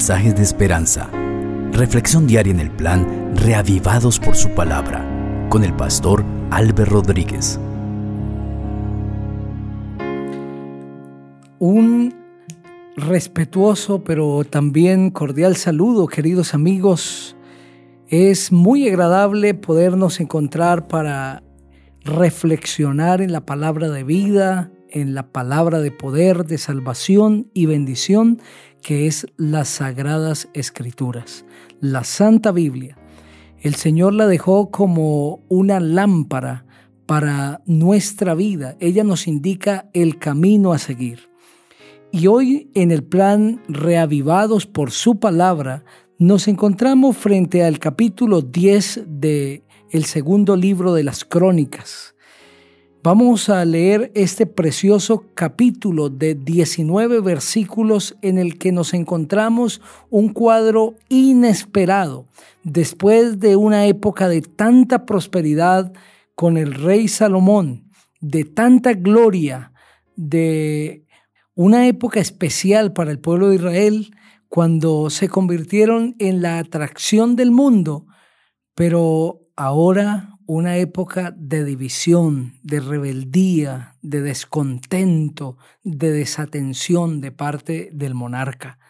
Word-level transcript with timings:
mensajes 0.00 0.34
de 0.34 0.42
esperanza. 0.42 1.10
Reflexión 1.72 2.26
diaria 2.26 2.54
en 2.54 2.60
el 2.60 2.70
plan 2.70 3.34
Reavivados 3.36 4.18
por 4.18 4.34
su 4.34 4.48
palabra 4.54 5.04
con 5.50 5.62
el 5.62 5.74
pastor 5.74 6.24
Álvaro 6.50 6.86
Rodríguez. 6.86 7.60
Un 11.58 12.14
respetuoso 12.96 14.02
pero 14.02 14.42
también 14.44 15.10
cordial 15.10 15.56
saludo, 15.56 16.06
queridos 16.06 16.54
amigos. 16.54 17.36
Es 18.08 18.52
muy 18.52 18.88
agradable 18.88 19.52
podernos 19.52 20.18
encontrar 20.20 20.88
para 20.88 21.42
reflexionar 22.04 23.20
en 23.20 23.32
la 23.32 23.44
palabra 23.44 23.90
de 23.90 24.02
vida, 24.02 24.70
en 24.92 25.14
la 25.14 25.32
palabra 25.32 25.80
de 25.80 25.90
poder, 25.90 26.44
de 26.44 26.58
salvación 26.58 27.50
y 27.54 27.66
bendición 27.66 28.40
que 28.82 29.06
es 29.06 29.26
las 29.36 29.68
sagradas 29.68 30.48
escrituras, 30.54 31.44
la 31.80 32.04
Santa 32.04 32.52
Biblia. 32.52 32.96
El 33.60 33.74
Señor 33.74 34.14
la 34.14 34.26
dejó 34.26 34.70
como 34.70 35.44
una 35.48 35.80
lámpara 35.80 36.64
para 37.06 37.60
nuestra 37.66 38.34
vida. 38.34 38.76
Ella 38.80 39.04
nos 39.04 39.26
indica 39.26 39.90
el 39.92 40.18
camino 40.18 40.72
a 40.72 40.78
seguir. 40.78 41.28
Y 42.12 42.26
hoy 42.26 42.70
en 42.74 42.90
el 42.90 43.04
plan 43.04 43.62
Reavivados 43.68 44.66
por 44.66 44.90
su 44.90 45.20
palabra, 45.20 45.84
nos 46.18 46.48
encontramos 46.48 47.16
frente 47.16 47.64
al 47.64 47.78
capítulo 47.78 48.42
10 48.42 49.04
de 49.06 49.62
el 49.90 50.04
segundo 50.04 50.56
libro 50.56 50.92
de 50.94 51.04
las 51.04 51.24
crónicas. 51.24 52.14
Vamos 53.02 53.48
a 53.48 53.64
leer 53.64 54.12
este 54.14 54.44
precioso 54.44 55.24
capítulo 55.32 56.10
de 56.10 56.34
19 56.34 57.20
versículos 57.20 58.18
en 58.20 58.36
el 58.36 58.58
que 58.58 58.72
nos 58.72 58.92
encontramos 58.92 59.80
un 60.10 60.34
cuadro 60.34 60.96
inesperado 61.08 62.26
después 62.62 63.40
de 63.40 63.56
una 63.56 63.86
época 63.86 64.28
de 64.28 64.42
tanta 64.42 65.06
prosperidad 65.06 65.94
con 66.34 66.58
el 66.58 66.74
rey 66.74 67.08
Salomón, 67.08 67.90
de 68.20 68.44
tanta 68.44 68.92
gloria, 68.92 69.72
de 70.14 71.06
una 71.54 71.86
época 71.86 72.20
especial 72.20 72.92
para 72.92 73.12
el 73.12 73.18
pueblo 73.18 73.48
de 73.48 73.54
Israel 73.54 74.14
cuando 74.50 75.08
se 75.08 75.30
convirtieron 75.30 76.16
en 76.18 76.42
la 76.42 76.58
atracción 76.58 77.34
del 77.34 77.50
mundo, 77.50 78.04
pero 78.74 79.40
ahora 79.56 80.36
una 80.52 80.78
época 80.78 81.32
de 81.36 81.64
división, 81.64 82.58
de 82.64 82.80
rebeldía, 82.80 83.94
de 84.02 84.20
descontento, 84.20 85.56
de 85.84 86.10
desatención 86.10 87.20
de 87.20 87.30
parte 87.30 87.88
del 87.92 88.14
monarca. 88.16 88.80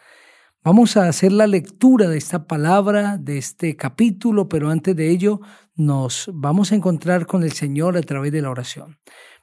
Vamos 0.64 0.97
a 0.97 1.06
hacer 1.06 1.33
la 1.33 1.47
lectura 1.47 2.08
de 2.08 2.17
esta 2.17 2.47
palabra, 2.47 3.19
de 3.19 3.36
este 3.36 3.77
capítulo, 3.77 4.48
pero 4.48 4.70
antes 4.70 4.97
de 4.97 5.11
ello 5.11 5.42
nos 5.77 6.30
vamos 6.33 6.72
a 6.72 6.77
encontrar 6.77 7.27
con 7.27 7.42
el 7.42 7.52
Señor 7.52 7.98
a 7.98 8.00
través 8.00 8.33
de 8.33 8.41
la 8.41 8.48
oración. 8.48 8.97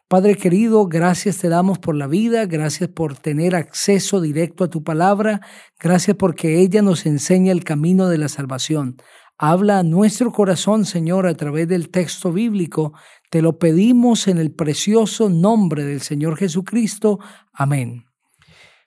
Padre 0.08 0.38
querido, 0.38 0.88
gracias 0.88 1.38
te 1.38 1.50
damos 1.50 1.78
por 1.78 1.94
la 1.94 2.08
vida, 2.08 2.48
gracias 2.48 2.90
por 2.90 3.16
tener 3.16 3.56
acceso 3.56 4.22
directo 4.22 4.64
a 4.64 4.70
tu 4.72 4.84
palabra, 4.84 5.42
gracias 5.80 6.18
porque 6.18 6.62
ella 6.62 6.82
nos 6.82 7.06
enseña 7.06 7.52
el 7.52 7.64
camino 7.64 8.08
de 8.08 8.18
la 8.18 8.28
salvación. 8.28 8.98
Habla 9.40 9.80
a 9.80 9.84
nuestro 9.84 10.32
corazón, 10.32 10.84
Señor, 10.84 11.28
a 11.28 11.36
través 11.36 11.68
del 11.68 11.90
texto 11.90 12.34
bíblico. 12.34 12.94
Te 13.30 13.44
lo 13.44 13.60
pedimos 13.60 14.28
en 14.28 14.40
el 14.40 14.52
precioso 14.52 15.30
nombre 15.30 15.84
del 15.84 16.02
Señor 16.02 16.38
Jesucristo. 16.38 17.20
Amén. 17.54 18.06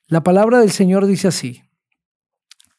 La 0.09 0.25
palabra 0.25 0.59
del 0.59 0.73
Señor 0.73 1.07
dice 1.07 1.29
así. 1.29 1.63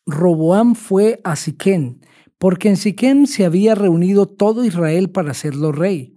Roboam 0.05 0.75
fue 0.75 1.21
a 1.23 1.37
Siquén, 1.37 2.05
porque 2.37 2.67
en 2.67 2.75
Siquén 2.75 3.25
se 3.25 3.45
había 3.45 3.73
reunido 3.73 4.25
todo 4.25 4.65
Israel 4.65 5.09
para 5.09 5.31
hacerlo 5.31 5.71
rey. 5.71 6.15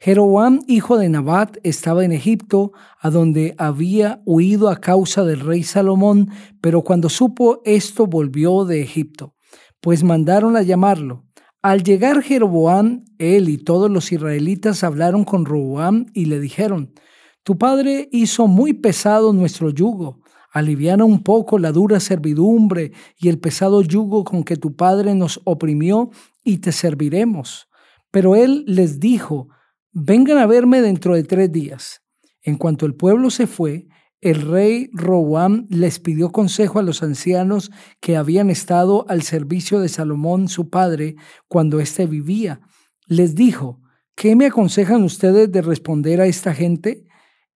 Jeroboam, 0.00 0.60
hijo 0.68 0.98
de 0.98 1.08
Nabat, 1.08 1.56
estaba 1.64 2.04
en 2.04 2.12
Egipto, 2.12 2.70
a 3.00 3.10
donde 3.10 3.56
había 3.58 4.22
huido 4.24 4.68
a 4.68 4.80
causa 4.80 5.24
del 5.24 5.40
rey 5.40 5.64
Salomón, 5.64 6.30
pero 6.60 6.82
cuando 6.82 7.08
supo 7.08 7.60
esto 7.64 8.06
volvió 8.06 8.64
de 8.64 8.82
Egipto 8.82 9.34
pues 9.82 10.04
mandaron 10.04 10.56
a 10.56 10.62
llamarlo. 10.62 11.26
Al 11.60 11.82
llegar 11.82 12.22
Jeroboam, 12.22 13.04
él 13.18 13.48
y 13.48 13.58
todos 13.58 13.90
los 13.90 14.10
israelitas 14.12 14.82
hablaron 14.84 15.24
con 15.24 15.44
Roboam 15.44 16.06
y 16.14 16.26
le 16.26 16.40
dijeron, 16.40 16.94
Tu 17.42 17.58
padre 17.58 18.08
hizo 18.12 18.46
muy 18.46 18.72
pesado 18.72 19.32
nuestro 19.32 19.70
yugo, 19.70 20.20
aliviana 20.52 21.04
un 21.04 21.22
poco 21.24 21.58
la 21.58 21.72
dura 21.72 21.98
servidumbre 21.98 22.92
y 23.18 23.28
el 23.28 23.40
pesado 23.40 23.82
yugo 23.82 24.24
con 24.24 24.44
que 24.44 24.56
tu 24.56 24.76
padre 24.76 25.14
nos 25.14 25.40
oprimió 25.44 26.10
y 26.44 26.58
te 26.58 26.70
serviremos. 26.70 27.68
Pero 28.12 28.36
él 28.36 28.64
les 28.66 29.00
dijo, 29.00 29.48
Vengan 29.92 30.38
a 30.38 30.46
verme 30.46 30.80
dentro 30.80 31.14
de 31.14 31.24
tres 31.24 31.50
días. 31.50 32.02
En 32.40 32.56
cuanto 32.56 32.86
el 32.86 32.94
pueblo 32.94 33.30
se 33.30 33.46
fue, 33.46 33.88
el 34.22 34.40
rey 34.40 34.88
Roboam 34.92 35.66
les 35.68 35.98
pidió 35.98 36.30
consejo 36.30 36.78
a 36.78 36.82
los 36.82 37.02
ancianos 37.02 37.72
que 38.00 38.16
habían 38.16 38.50
estado 38.50 39.04
al 39.08 39.22
servicio 39.22 39.80
de 39.80 39.88
Salomón 39.88 40.48
su 40.48 40.70
padre 40.70 41.16
cuando 41.48 41.80
éste 41.80 42.06
vivía. 42.06 42.60
Les 43.06 43.34
dijo, 43.34 43.80
¿qué 44.14 44.36
me 44.36 44.46
aconsejan 44.46 45.02
ustedes 45.02 45.50
de 45.50 45.60
responder 45.60 46.20
a 46.20 46.26
esta 46.26 46.54
gente? 46.54 47.04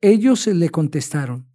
Ellos 0.01 0.49
le 0.49 0.69
contestaron, 0.69 1.49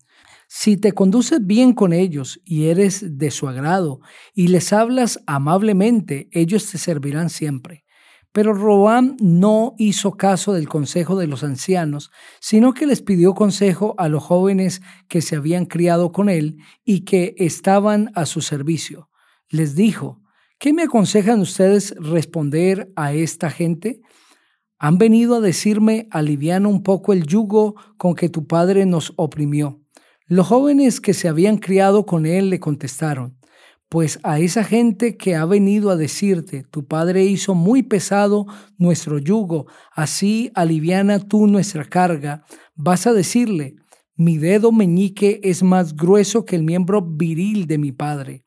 si 0.47 0.77
te 0.77 0.93
conduces 0.93 1.45
bien 1.45 1.73
con 1.73 1.91
ellos 1.91 2.41
y 2.45 2.67
eres 2.67 3.17
de 3.17 3.31
su 3.31 3.49
agrado 3.49 3.99
y 4.33 4.47
les 4.47 4.71
hablas 4.71 5.19
amablemente, 5.27 6.29
ellos 6.31 6.69
te 6.71 6.77
servirán 6.77 7.29
siempre. 7.29 7.83
Pero 8.31 8.53
Roam 8.53 9.17
no 9.19 9.73
hizo 9.77 10.11
caso 10.13 10.53
del 10.53 10.69
consejo 10.69 11.17
de 11.17 11.27
los 11.27 11.43
ancianos, 11.43 12.11
sino 12.39 12.73
que 12.73 12.85
les 12.85 13.01
pidió 13.01 13.33
consejo 13.33 13.93
a 13.97 14.07
los 14.07 14.23
jóvenes 14.23 14.81
que 15.09 15.21
se 15.21 15.35
habían 15.35 15.65
criado 15.65 16.11
con 16.11 16.29
él 16.29 16.57
y 16.85 17.01
que 17.01 17.35
estaban 17.37 18.09
a 18.15 18.25
su 18.25 18.41
servicio. 18.41 19.09
Les 19.49 19.75
dijo, 19.75 20.21
¿qué 20.59 20.71
me 20.71 20.83
aconsejan 20.83 21.41
ustedes 21.41 21.93
responder 21.97 22.91
a 22.95 23.13
esta 23.13 23.49
gente? 23.49 23.99
Han 24.79 24.97
venido 24.97 25.35
a 25.35 25.41
decirme, 25.41 26.07
aliviana 26.09 26.69
un 26.69 26.83
poco 26.83 27.11
el 27.11 27.27
yugo 27.27 27.75
con 27.97 28.15
que 28.15 28.29
tu 28.29 28.47
padre 28.47 28.85
nos 28.85 29.13
oprimió. 29.17 29.81
Los 30.25 30.47
jóvenes 30.47 31.01
que 31.01 31.13
se 31.13 31.27
habían 31.27 31.57
criado 31.57 32.05
con 32.05 32.25
él 32.25 32.49
le 32.49 32.61
contestaron, 32.61 33.37
pues 33.91 34.21
a 34.23 34.39
esa 34.39 34.63
gente 34.63 35.17
que 35.17 35.35
ha 35.35 35.43
venido 35.43 35.89
a 35.89 35.97
decirte, 35.97 36.63
tu 36.63 36.85
Padre 36.85 37.25
hizo 37.25 37.55
muy 37.55 37.83
pesado 37.83 38.45
nuestro 38.77 39.17
yugo, 39.19 39.67
así 39.91 40.49
aliviana 40.55 41.19
tú 41.19 41.45
nuestra 41.45 41.83
carga, 41.83 42.45
vas 42.73 43.05
a 43.05 43.11
decirle, 43.11 43.75
mi 44.15 44.37
dedo 44.37 44.71
meñique 44.71 45.41
es 45.43 45.61
más 45.61 45.93
grueso 45.93 46.45
que 46.45 46.55
el 46.55 46.63
miembro 46.63 47.01
viril 47.01 47.67
de 47.67 47.77
mi 47.77 47.91
Padre. 47.91 48.45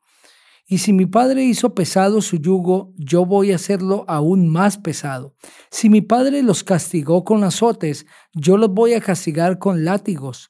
Y 0.65 0.79
si 0.79 0.93
mi 0.93 1.05
Padre 1.05 1.43
hizo 1.43 1.75
pesado 1.75 2.23
su 2.23 2.37
yugo, 2.37 2.91
yo 2.97 3.23
voy 3.23 3.51
a 3.51 3.57
hacerlo 3.57 4.03
aún 4.07 4.49
más 4.49 4.79
pesado. 4.79 5.35
Si 5.69 5.91
mi 5.91 6.01
Padre 6.01 6.41
los 6.41 6.63
castigó 6.63 7.23
con 7.23 7.43
azotes, 7.43 8.07
yo 8.33 8.57
los 8.57 8.73
voy 8.73 8.93
a 8.93 8.99
castigar 8.99 9.59
con 9.59 9.85
látigos. 9.85 10.49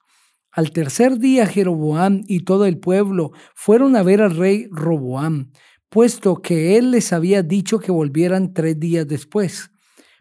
Al 0.56 0.72
tercer 0.72 1.20
día 1.20 1.48
Jeroboam 1.48 2.24
y 2.28 2.46
todo 2.46 2.66
el 2.66 2.80
pueblo 2.80 3.34
fueron 3.54 3.98
a 3.98 4.04
ver 4.04 4.22
al 4.22 4.38
rey 4.38 4.70
Roboam, 4.72 5.52
puesto 5.90 6.42
que 6.42 6.78
él 6.78 6.92
les 6.92 7.12
había 7.12 7.44
dicho 7.44 7.80
que 7.80 7.92
volvieran 7.92 8.54
tres 8.54 8.80
días 8.80 9.06
después. 9.06 9.72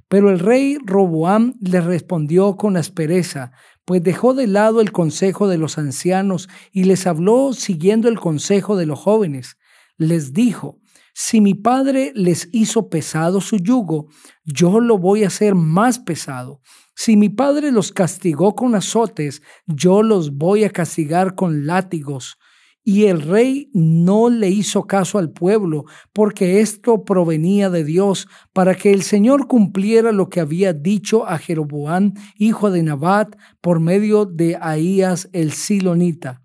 Pero 0.08 0.30
el 0.30 0.40
rey 0.40 0.76
Roboam 0.84 1.54
les 1.60 1.84
respondió 1.84 2.56
con 2.56 2.76
aspereza, 2.76 3.52
pues 3.84 4.02
dejó 4.02 4.34
de 4.34 4.48
lado 4.48 4.80
el 4.80 4.90
consejo 4.90 5.46
de 5.46 5.56
los 5.56 5.78
ancianos 5.78 6.48
y 6.72 6.82
les 6.82 7.06
habló 7.06 7.52
siguiendo 7.52 8.08
el 8.08 8.18
consejo 8.18 8.74
de 8.74 8.86
los 8.86 8.98
jóvenes. 8.98 9.56
Les 9.98 10.32
dijo, 10.32 10.80
si 11.12 11.40
mi 11.40 11.54
padre 11.54 12.10
les 12.16 12.48
hizo 12.50 12.88
pesado 12.88 13.40
su 13.40 13.58
yugo, 13.58 14.08
yo 14.44 14.80
lo 14.80 14.98
voy 14.98 15.22
a 15.22 15.28
hacer 15.28 15.54
más 15.54 16.00
pesado. 16.00 16.60
Si 16.94 17.16
mi 17.16 17.28
padre 17.28 17.72
los 17.72 17.92
castigó 17.92 18.54
con 18.54 18.74
azotes, 18.74 19.42
yo 19.66 20.02
los 20.02 20.36
voy 20.36 20.64
a 20.64 20.70
castigar 20.70 21.34
con 21.34 21.66
látigos. 21.66 22.38
Y 22.86 23.06
el 23.06 23.22
rey 23.22 23.70
no 23.72 24.28
le 24.28 24.50
hizo 24.50 24.86
caso 24.86 25.18
al 25.18 25.32
pueblo, 25.32 25.86
porque 26.12 26.60
esto 26.60 27.04
provenía 27.04 27.70
de 27.70 27.82
Dios, 27.82 28.28
para 28.52 28.74
que 28.74 28.92
el 28.92 29.02
Señor 29.02 29.48
cumpliera 29.48 30.12
lo 30.12 30.28
que 30.28 30.40
había 30.40 30.74
dicho 30.74 31.26
a 31.26 31.38
Jeroboam, 31.38 32.12
hijo 32.36 32.70
de 32.70 32.82
Nabat, 32.82 33.36
por 33.62 33.80
medio 33.80 34.26
de 34.26 34.58
Ahías 34.60 35.30
el 35.32 35.52
Silonita. 35.52 36.42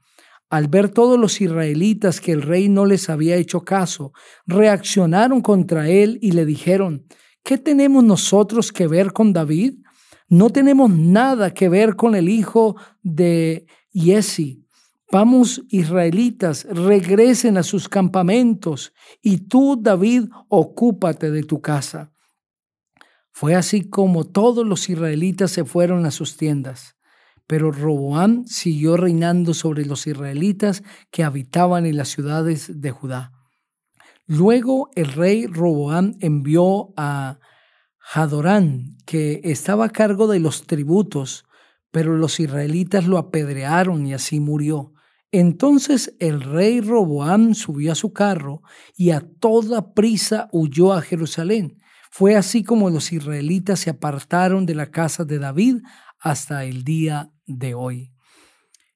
Al 0.50 0.68
ver 0.68 0.90
todos 0.90 1.20
los 1.20 1.42
israelitas 1.42 2.22
que 2.22 2.32
el 2.32 2.42
rey 2.42 2.70
no 2.70 2.86
les 2.86 3.10
había 3.10 3.36
hecho 3.36 3.62
caso, 3.62 4.14
reaccionaron 4.48 5.42
contra 5.42 5.90
él 5.90 6.18
y 6.22 6.32
le 6.32 6.46
dijeron, 6.46 7.06
¿qué 7.44 7.58
tenemos 7.58 8.04
nosotros 8.04 8.72
que 8.72 8.88
ver 8.88 9.12
con 9.12 9.34
David? 9.34 9.76
No 10.30 10.50
tenemos 10.50 10.90
nada 10.90 11.54
que 11.54 11.68
ver 11.68 11.96
con 11.96 12.16
el 12.16 12.30
hijo 12.30 12.76
de 13.04 13.66
Yesi, 13.92 14.70
Vamos, 15.12 15.64
israelitas, 15.70 16.66
regresen 16.70 17.58
a 17.58 17.64
sus 17.64 17.90
campamentos, 17.90 18.94
y 19.24 19.38
tú, 19.38 19.76
David, 19.82 20.26
ocúpate 20.50 21.32
de 21.32 21.42
tu 21.42 21.62
casa. 21.62 22.14
Fue 23.32 23.56
así 23.56 23.90
como 23.90 24.26
todos 24.26 24.68
los 24.68 24.88
israelitas 24.88 25.50
se 25.50 25.66
fueron 25.66 26.06
a 26.06 26.12
sus 26.12 26.38
tiendas. 26.38 26.96
Pero 27.48 27.72
Roboam 27.72 28.46
siguió 28.46 28.98
reinando 28.98 29.56
sobre 29.56 29.84
los 29.84 30.06
israelitas 30.06 30.84
que 31.10 31.24
habitaban 31.24 31.88
en 31.88 31.98
las 31.98 32.10
ciudades 32.10 32.80
de 32.80 32.92
Judá. 32.92 33.32
Luego 34.28 34.92
el 34.94 35.08
rey 35.08 35.48
Roboam 35.48 36.18
envió 36.20 36.94
a 36.98 37.40
Hadorán, 38.12 38.98
que 39.06 39.42
estaba 39.44 39.86
a 39.86 39.90
cargo 39.90 40.28
de 40.28 40.40
los 40.40 40.66
tributos, 40.66 41.46
pero 41.92 42.18
los 42.18 42.40
israelitas 42.40 43.06
lo 43.06 43.18
apedrearon 43.18 44.08
y 44.08 44.14
así 44.14 44.40
murió. 44.40 44.94
Entonces 45.32 46.16
el 46.20 46.42
rey 46.42 46.82
Roboam 46.82 47.54
subió 47.54 47.92
a 47.92 47.96
su 47.96 48.12
carro 48.12 48.64
y 48.96 49.12
a 49.12 49.22
toda 49.22 49.94
prisa 49.94 50.50
huyó 50.52 50.94
a 50.94 51.02
Jerusalén. 51.02 51.78
Fue 52.10 52.36
así 52.36 52.64
como 52.64 52.90
los 52.90 53.12
israelitas 53.14 53.82
se 53.82 53.92
apartaron 53.92 54.66
de 54.66 54.74
la 54.74 54.90
casa 54.90 55.24
de 55.24 55.38
David 55.38 55.78
hasta 56.20 56.66
el 56.66 56.84
día 56.84 57.32
de 57.46 57.76
hoy. 57.76 58.12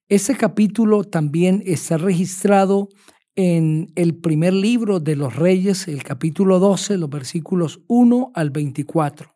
Este 0.08 0.36
capítulo 0.36 1.04
también 1.04 1.62
está 1.64 1.96
registrado 1.96 2.88
en 3.36 3.92
el 3.96 4.14
primer 4.16 4.52
libro 4.52 5.00
de 5.00 5.16
los 5.16 5.34
reyes, 5.36 5.88
el 5.88 6.02
capítulo 6.02 6.58
12, 6.58 6.98
los 6.98 7.10
versículos 7.10 7.80
1 7.88 8.32
al 8.34 8.50
24. 8.50 9.34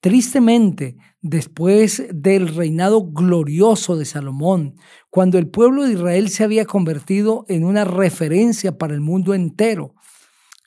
Tristemente, 0.00 0.96
después 1.20 2.04
del 2.12 2.48
reinado 2.48 3.04
glorioso 3.12 3.96
de 3.96 4.06
Salomón, 4.06 4.74
cuando 5.10 5.38
el 5.38 5.48
pueblo 5.48 5.84
de 5.84 5.92
Israel 5.92 6.30
se 6.30 6.42
había 6.42 6.64
convertido 6.64 7.44
en 7.48 7.64
una 7.64 7.84
referencia 7.84 8.78
para 8.78 8.94
el 8.94 9.00
mundo 9.00 9.34
entero, 9.34 9.94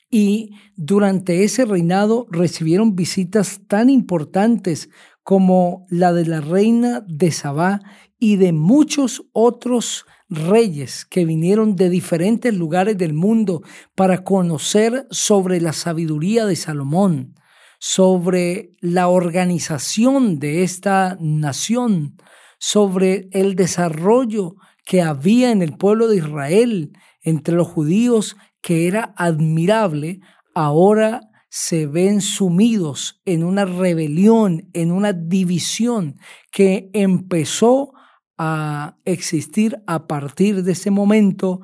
y 0.08 0.50
durante 0.76 1.42
ese 1.42 1.64
reinado 1.64 2.28
recibieron 2.30 2.94
visitas 2.94 3.62
tan 3.66 3.90
importantes 3.90 4.88
como 5.24 5.86
la 5.90 6.12
de 6.12 6.26
la 6.26 6.40
reina 6.40 7.04
de 7.08 7.32
Sabá 7.32 7.80
y 8.20 8.36
de 8.36 8.52
muchos 8.52 9.24
otros 9.32 10.06
reyes 10.28 11.04
que 11.04 11.24
vinieron 11.24 11.76
de 11.76 11.90
diferentes 11.90 12.54
lugares 12.54 12.96
del 12.98 13.12
mundo 13.12 13.62
para 13.94 14.24
conocer 14.24 15.06
sobre 15.10 15.60
la 15.60 15.72
sabiduría 15.72 16.46
de 16.46 16.56
Salomón, 16.56 17.34
sobre 17.78 18.72
la 18.80 19.08
organización 19.08 20.38
de 20.38 20.62
esta 20.62 21.16
nación, 21.20 22.16
sobre 22.58 23.28
el 23.32 23.54
desarrollo 23.56 24.56
que 24.84 25.02
había 25.02 25.50
en 25.50 25.62
el 25.62 25.76
pueblo 25.76 26.08
de 26.08 26.16
Israel 26.16 26.92
entre 27.22 27.54
los 27.54 27.68
judíos 27.68 28.36
que 28.62 28.86
era 28.86 29.14
admirable, 29.16 30.20
ahora 30.54 31.20
se 31.50 31.86
ven 31.86 32.20
sumidos 32.20 33.20
en 33.24 33.44
una 33.44 33.64
rebelión, 33.64 34.70
en 34.72 34.90
una 34.90 35.12
división 35.12 36.18
que 36.50 36.90
empezó 36.92 37.92
a 38.38 38.96
existir 39.04 39.82
a 39.86 40.06
partir 40.06 40.62
de 40.62 40.72
ese 40.72 40.90
momento 40.90 41.60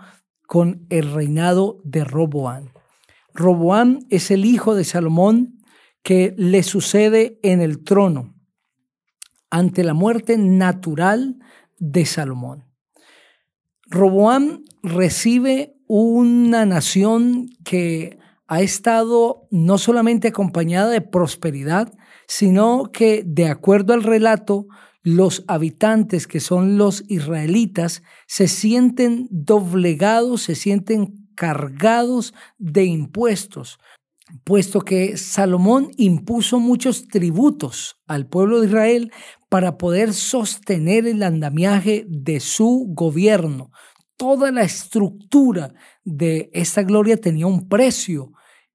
con 0.46 0.86
el 0.90 1.12
reinado 1.12 1.80
de 1.84 2.04
Roboán. 2.04 2.72
Roboán 3.34 4.06
es 4.10 4.30
el 4.30 4.44
hijo 4.44 4.74
de 4.74 4.84
Salomón 4.84 5.60
que 6.02 6.34
le 6.36 6.62
sucede 6.62 7.38
en 7.42 7.60
el 7.60 7.84
trono 7.84 8.34
ante 9.50 9.84
la 9.84 9.94
muerte 9.94 10.38
natural 10.38 11.38
de 11.78 12.06
Salomón. 12.06 12.64
Roboán 13.86 14.64
recibe 14.82 15.76
una 15.88 16.64
nación 16.66 17.48
que 17.64 18.18
ha 18.46 18.60
estado 18.60 19.48
no 19.50 19.78
solamente 19.78 20.28
acompañada 20.28 20.90
de 20.90 21.00
prosperidad, 21.00 21.92
sino 22.26 22.90
que, 22.92 23.22
de 23.26 23.48
acuerdo 23.48 23.92
al 23.92 24.04
relato, 24.04 24.66
los 25.02 25.44
habitantes 25.46 26.26
que 26.26 26.40
son 26.40 26.76
los 26.76 27.04
israelitas 27.08 28.02
se 28.26 28.48
sienten 28.48 29.28
doblegados, 29.30 30.42
se 30.42 30.54
sienten 30.54 31.28
cargados 31.34 32.34
de 32.58 32.84
impuestos, 32.84 33.78
puesto 34.44 34.82
que 34.82 35.16
Salomón 35.16 35.90
impuso 35.96 36.60
muchos 36.60 37.08
tributos 37.08 37.96
al 38.06 38.26
pueblo 38.26 38.60
de 38.60 38.66
Israel 38.66 39.12
para 39.48 39.78
poder 39.78 40.12
sostener 40.12 41.06
el 41.06 41.22
andamiaje 41.22 42.04
de 42.08 42.40
su 42.40 42.86
gobierno, 42.90 43.70
toda 44.20 44.52
la 44.52 44.62
estructura 44.62 45.72
de 46.04 46.50
esta 46.52 46.82
gloria 46.82 47.16
tenía 47.16 47.46
un 47.46 47.68
precio 47.70 48.32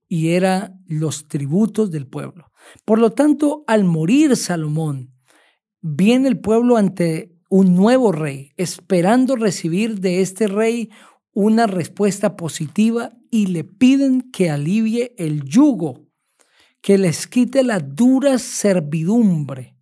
y 0.07 0.29
era 0.29 0.73
los 0.87 1.27
tributos 1.27 1.91
del 1.91 2.07
pueblo. 2.07 2.51
Por 2.83 2.97
lo 2.99 3.11
tanto, 3.11 3.63
al 3.67 3.83
morir 3.83 4.35
Salomón, 4.37 5.14
viene 5.87 6.27
el 6.27 6.39
pueblo 6.39 6.77
ante 6.77 7.31
un 7.47 7.75
nuevo 7.75 8.11
rey, 8.11 8.53
esperando 8.57 9.35
recibir 9.35 9.99
de 9.99 10.21
este 10.21 10.47
rey 10.47 10.89
una 11.31 11.67
respuesta 11.67 12.35
positiva 12.35 13.11
y 13.29 13.47
le 13.47 13.63
piden 13.63 14.31
que 14.31 14.49
alivie 14.49 15.13
el 15.19 15.43
yugo, 15.43 16.07
que 16.81 16.97
les 16.97 17.27
quite 17.27 17.61
la 17.61 17.79
dura 17.79 18.39
servidumbre 18.39 19.77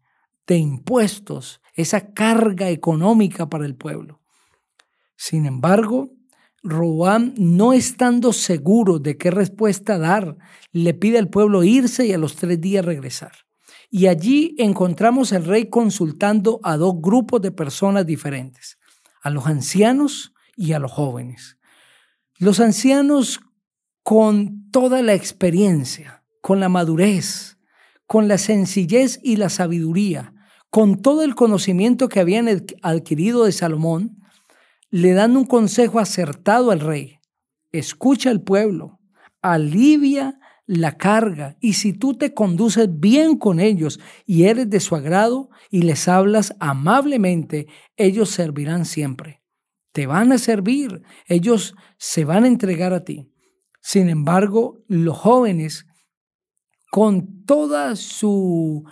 de 0.45 0.57
impuestos, 0.57 1.61
esa 1.73 2.13
carga 2.13 2.69
económica 2.69 3.49
para 3.49 3.65
el 3.65 3.75
pueblo. 3.75 4.19
Sin 5.15 5.45
embargo, 5.45 6.11
Roboam, 6.63 7.33
no 7.37 7.71
estando 7.71 8.33
seguro 8.33 8.99
de 8.99 9.17
qué 9.17 9.31
respuesta 9.31 9.97
dar, 9.97 10.37
le 10.73 10.93
pide 10.93 11.17
al 11.17 11.29
pueblo 11.29 11.63
irse 11.63 12.05
y 12.05 12.11
a 12.11 12.17
los 12.17 12.35
tres 12.35 12.59
días 12.59 12.83
regresar. 12.83 13.42
Y 13.95 14.07
allí 14.07 14.55
encontramos 14.57 15.33
al 15.33 15.45
rey 15.45 15.69
consultando 15.69 16.59
a 16.63 16.77
dos 16.77 16.95
grupos 16.99 17.43
de 17.43 17.51
personas 17.51 18.07
diferentes, 18.07 18.79
a 19.21 19.29
los 19.29 19.45
ancianos 19.45 20.33
y 20.55 20.73
a 20.73 20.79
los 20.79 20.91
jóvenes. 20.91 21.59
Los 22.39 22.59
ancianos 22.59 23.39
con 24.01 24.71
toda 24.71 25.03
la 25.03 25.13
experiencia, 25.13 26.23
con 26.41 26.59
la 26.59 26.69
madurez, 26.69 27.59
con 28.07 28.27
la 28.27 28.39
sencillez 28.39 29.19
y 29.21 29.35
la 29.35 29.49
sabiduría, 29.49 30.33
con 30.71 30.99
todo 30.99 31.21
el 31.21 31.35
conocimiento 31.35 32.09
que 32.09 32.19
habían 32.19 32.47
adquirido 32.81 33.45
de 33.45 33.51
Salomón, 33.51 34.17
le 34.89 35.13
dan 35.13 35.37
un 35.37 35.45
consejo 35.45 35.99
acertado 35.99 36.71
al 36.71 36.79
rey. 36.79 37.19
Escucha 37.71 38.31
al 38.31 38.41
pueblo, 38.41 38.99
alivia 39.43 40.39
la 40.65 40.97
carga 40.97 41.57
y 41.59 41.73
si 41.73 41.93
tú 41.93 42.17
te 42.17 42.33
conduces 42.33 42.87
bien 42.99 43.37
con 43.37 43.59
ellos 43.59 43.99
y 44.25 44.43
eres 44.43 44.69
de 44.69 44.79
su 44.79 44.95
agrado 44.95 45.49
y 45.69 45.81
les 45.81 46.07
hablas 46.07 46.55
amablemente, 46.59 47.67
ellos 47.97 48.29
servirán 48.29 48.85
siempre. 48.85 49.41
Te 49.91 50.07
van 50.07 50.31
a 50.31 50.37
servir, 50.37 51.03
ellos 51.27 51.75
se 51.97 52.25
van 52.25 52.45
a 52.45 52.47
entregar 52.47 52.93
a 52.93 53.03
ti. 53.03 53.29
Sin 53.81 54.09
embargo, 54.09 54.83
los 54.87 55.17
jóvenes, 55.17 55.85
con 56.89 57.43
toda 57.45 57.95
su 57.95 58.85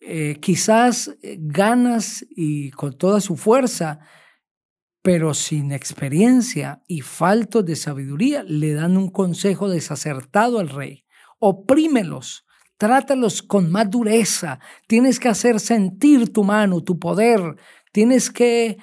eh, 0.00 0.38
quizás 0.40 1.16
eh, 1.22 1.36
ganas 1.38 2.26
y 2.28 2.72
con 2.72 2.98
toda 2.98 3.20
su 3.20 3.36
fuerza, 3.36 4.00
pero 5.00 5.32
sin 5.32 5.70
experiencia 5.70 6.82
y 6.88 7.02
falto 7.02 7.62
de 7.62 7.76
sabiduría, 7.76 8.42
le 8.42 8.72
dan 8.72 8.96
un 8.96 9.10
consejo 9.10 9.68
desacertado 9.68 10.58
al 10.58 10.70
rey. 10.70 11.01
Oprímelos, 11.44 12.46
trátalos 12.76 13.42
con 13.42 13.70
más 13.70 13.90
dureza, 13.90 14.60
tienes 14.86 15.18
que 15.18 15.28
hacer 15.28 15.58
sentir 15.58 16.32
tu 16.32 16.44
mano, 16.44 16.82
tu 16.82 16.98
poder, 16.98 17.56
tienes 17.90 18.30
que 18.30 18.78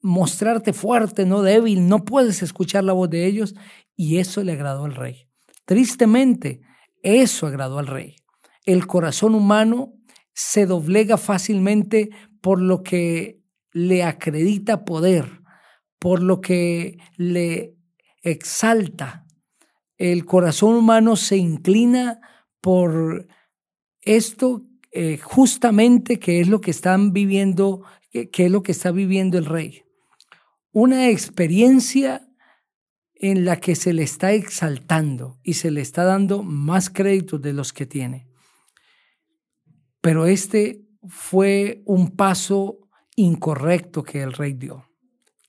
mostrarte 0.00 0.72
fuerte, 0.72 1.26
no 1.26 1.42
débil, 1.42 1.88
no 1.88 2.04
puedes 2.04 2.42
escuchar 2.42 2.84
la 2.84 2.92
voz 2.92 3.10
de 3.10 3.26
ellos, 3.26 3.54
y 3.96 4.18
eso 4.18 4.44
le 4.44 4.52
agradó 4.52 4.84
al 4.84 4.94
rey. 4.94 5.26
Tristemente, 5.64 6.60
eso 7.02 7.46
agradó 7.46 7.78
al 7.78 7.86
rey. 7.86 8.16
El 8.64 8.86
corazón 8.86 9.34
humano 9.34 9.94
se 10.34 10.66
doblega 10.66 11.16
fácilmente 11.16 12.10
por 12.40 12.60
lo 12.60 12.82
que 12.82 13.40
le 13.72 14.04
acredita 14.04 14.84
poder 14.84 15.44
por 16.04 16.22
lo 16.22 16.42
que 16.42 16.98
le 17.16 17.78
exalta. 18.20 19.23
El 19.96 20.24
corazón 20.24 20.74
humano 20.74 21.16
se 21.16 21.36
inclina 21.36 22.20
por 22.60 23.26
esto 24.00 24.62
eh, 24.92 25.18
justamente 25.18 26.18
que 26.18 26.40
es 26.40 26.48
lo 26.48 26.60
que 26.60 26.70
están 26.70 27.12
viviendo, 27.12 27.82
que 28.10 28.46
es 28.46 28.50
lo 28.50 28.62
que 28.62 28.72
está 28.72 28.90
viviendo 28.92 29.38
el 29.38 29.46
rey. 29.46 29.82
Una 30.72 31.08
experiencia 31.08 32.28
en 33.14 33.44
la 33.44 33.56
que 33.56 33.74
se 33.74 33.92
le 33.92 34.02
está 34.02 34.32
exaltando 34.32 35.38
y 35.42 35.54
se 35.54 35.70
le 35.70 35.80
está 35.80 36.04
dando 36.04 36.42
más 36.42 36.90
créditos 36.90 37.40
de 37.40 37.52
los 37.52 37.72
que 37.72 37.86
tiene. 37.86 38.28
Pero 40.00 40.26
este 40.26 40.84
fue 41.08 41.82
un 41.86 42.10
paso 42.10 42.80
incorrecto 43.16 44.02
que 44.02 44.22
el 44.22 44.32
rey 44.32 44.52
dio 44.52 44.84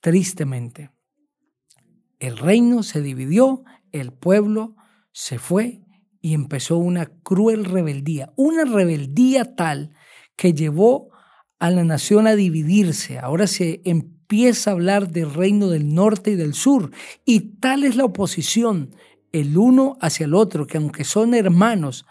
tristemente. 0.05 0.91
El 2.19 2.37
reino 2.37 2.83
se 2.83 3.01
dividió, 3.01 3.63
el 3.99 4.11
pueblo 4.11 4.75
se 5.11 5.39
fue 5.39 5.81
y 6.21 6.33
empezó 6.33 6.77
una 6.77 7.05
cruel 7.05 7.65
rebeldía, 7.65 8.33
una 8.35 8.65
rebeldía 8.65 9.55
tal 9.55 9.91
que 10.35 10.53
llevó 10.53 11.09
a 11.59 11.69
la 11.69 11.83
nación 11.83 12.27
a 12.27 12.35
dividirse. 12.35 13.19
Ahora 13.19 13.47
se 13.47 13.81
empieza 13.85 14.69
a 14.69 14.73
hablar 14.73 15.09
del 15.11 15.33
reino 15.33 15.69
del 15.69 15.93
norte 15.93 16.31
y 16.31 16.35
del 16.35 16.53
sur 16.53 16.91
y 17.25 17.57
tal 17.59 17.83
es 17.83 17.95
la 17.95 18.05
oposición 18.05 18.95
el 19.31 19.57
uno 19.57 19.97
hacia 19.99 20.25
el 20.25 20.33
otro, 20.33 20.65
que 20.65 20.77
aunque 20.77 21.03
son 21.03 21.33
hermanos, 21.33 22.05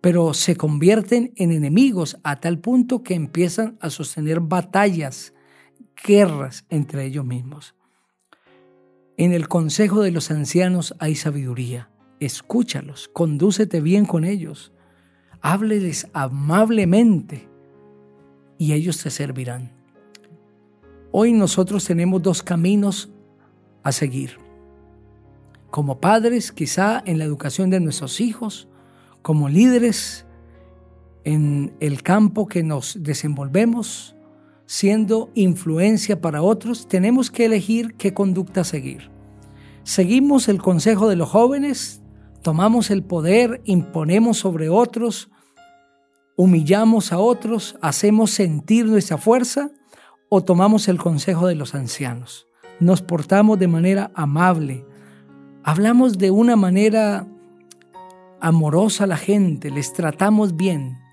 pero 0.00 0.34
se 0.34 0.56
convierten 0.56 1.32
en 1.36 1.52
enemigos 1.52 2.18
a 2.24 2.40
tal 2.40 2.58
punto 2.58 3.02
que 3.02 3.14
empiezan 3.14 3.78
a 3.80 3.90
sostener 3.90 4.40
batallas, 4.40 5.32
guerras 6.04 6.66
entre 6.68 7.06
ellos 7.06 7.24
mismos. 7.24 7.74
En 9.16 9.32
el 9.32 9.46
consejo 9.46 10.02
de 10.02 10.10
los 10.10 10.30
ancianos 10.32 10.94
hay 10.98 11.14
sabiduría. 11.14 11.88
Escúchalos, 12.18 13.08
condúcete 13.12 13.80
bien 13.80 14.06
con 14.06 14.24
ellos, 14.24 14.72
hábleles 15.40 16.08
amablemente 16.12 17.48
y 18.58 18.72
ellos 18.72 19.02
te 19.02 19.10
servirán. 19.10 19.72
Hoy 21.12 21.32
nosotros 21.32 21.84
tenemos 21.84 22.22
dos 22.22 22.42
caminos 22.42 23.10
a 23.84 23.92
seguir. 23.92 24.38
Como 25.70 26.00
padres, 26.00 26.50
quizá 26.50 27.00
en 27.06 27.18
la 27.18 27.24
educación 27.24 27.70
de 27.70 27.78
nuestros 27.78 28.20
hijos, 28.20 28.68
como 29.22 29.48
líderes 29.48 30.26
en 31.22 31.74
el 31.78 32.02
campo 32.02 32.48
que 32.48 32.64
nos 32.64 33.02
desenvolvemos, 33.02 34.16
siendo 34.66 35.30
influencia 35.34 36.20
para 36.20 36.42
otros, 36.42 36.88
tenemos 36.88 37.30
que 37.30 37.44
elegir 37.44 37.94
qué 37.96 38.14
conducta 38.14 38.64
seguir. 38.64 39.10
Seguimos 39.82 40.48
el 40.48 40.62
consejo 40.62 41.08
de 41.08 41.16
los 41.16 41.28
jóvenes, 41.28 42.02
tomamos 42.42 42.90
el 42.90 43.02
poder, 43.02 43.60
imponemos 43.64 44.38
sobre 44.38 44.68
otros, 44.68 45.30
humillamos 46.36 47.12
a 47.12 47.18
otros, 47.18 47.76
hacemos 47.82 48.30
sentir 48.30 48.86
nuestra 48.86 49.18
fuerza 49.18 49.70
o 50.28 50.42
tomamos 50.42 50.88
el 50.88 50.98
consejo 50.98 51.46
de 51.46 51.54
los 51.54 51.74
ancianos. 51.74 52.46
Nos 52.80 53.02
portamos 53.02 53.58
de 53.58 53.68
manera 53.68 54.10
amable, 54.14 54.84
hablamos 55.62 56.18
de 56.18 56.30
una 56.30 56.56
manera 56.56 57.26
amorosa 58.40 59.04
a 59.04 59.06
la 59.06 59.16
gente, 59.16 59.70
les 59.70 59.92
tratamos 59.92 60.56
bien. 60.56 61.03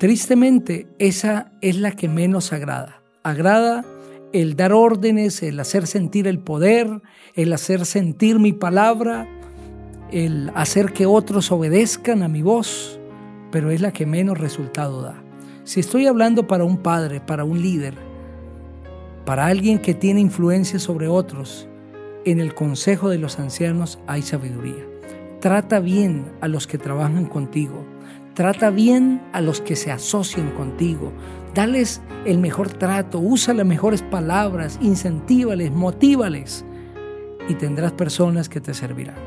Tristemente, 0.00 0.88
esa 0.98 1.52
es 1.60 1.76
la 1.76 1.90
que 1.90 2.08
menos 2.08 2.54
agrada. 2.54 3.02
Agrada 3.22 3.84
el 4.32 4.56
dar 4.56 4.72
órdenes, 4.72 5.42
el 5.42 5.60
hacer 5.60 5.86
sentir 5.86 6.26
el 6.26 6.38
poder, 6.38 7.02
el 7.34 7.52
hacer 7.52 7.84
sentir 7.84 8.38
mi 8.38 8.54
palabra, 8.54 9.28
el 10.10 10.52
hacer 10.54 10.94
que 10.94 11.04
otros 11.04 11.52
obedezcan 11.52 12.22
a 12.22 12.28
mi 12.28 12.40
voz, 12.40 12.98
pero 13.52 13.70
es 13.70 13.82
la 13.82 13.92
que 13.92 14.06
menos 14.06 14.38
resultado 14.38 15.02
da. 15.02 15.22
Si 15.64 15.80
estoy 15.80 16.06
hablando 16.06 16.46
para 16.46 16.64
un 16.64 16.78
padre, 16.78 17.20
para 17.20 17.44
un 17.44 17.60
líder, 17.60 17.92
para 19.26 19.48
alguien 19.48 19.80
que 19.80 19.92
tiene 19.92 20.20
influencia 20.20 20.78
sobre 20.78 21.08
otros, 21.08 21.68
en 22.24 22.40
el 22.40 22.54
consejo 22.54 23.10
de 23.10 23.18
los 23.18 23.38
ancianos 23.38 23.98
hay 24.06 24.22
sabiduría. 24.22 24.82
Trata 25.40 25.78
bien 25.78 26.24
a 26.40 26.48
los 26.48 26.66
que 26.66 26.78
trabajan 26.78 27.26
contigo. 27.26 27.84
Trata 28.40 28.70
bien 28.70 29.20
a 29.34 29.42
los 29.42 29.60
que 29.60 29.76
se 29.76 29.92
asocian 29.92 30.52
contigo. 30.52 31.12
Dales 31.54 32.00
el 32.24 32.38
mejor 32.38 32.70
trato, 32.70 33.18
usa 33.18 33.52
las 33.52 33.66
mejores 33.66 34.00
palabras, 34.00 34.78
incentívales, 34.80 35.70
motívales 35.70 36.64
y 37.50 37.54
tendrás 37.56 37.92
personas 37.92 38.48
que 38.48 38.62
te 38.62 38.72
servirán. 38.72 39.18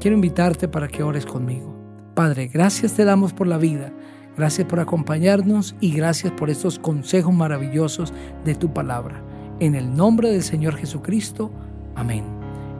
Quiero 0.00 0.14
invitarte 0.14 0.68
para 0.68 0.88
que 0.88 1.02
ores 1.02 1.26
conmigo. 1.26 1.76
Padre, 2.14 2.46
gracias 2.48 2.94
te 2.94 3.04
damos 3.04 3.34
por 3.34 3.46
la 3.46 3.58
vida, 3.58 3.92
gracias 4.38 4.66
por 4.66 4.80
acompañarnos 4.80 5.76
y 5.78 5.92
gracias 5.92 6.32
por 6.32 6.48
estos 6.48 6.78
consejos 6.78 7.34
maravillosos 7.34 8.14
de 8.46 8.54
tu 8.54 8.72
palabra. 8.72 9.22
En 9.58 9.74
el 9.74 9.94
nombre 9.94 10.30
del 10.30 10.42
Señor 10.42 10.76
Jesucristo, 10.76 11.52
amén. 11.94 12.24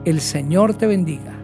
El 0.05 0.21
Señor 0.21 0.73
te 0.73 0.87
bendiga. 0.87 1.40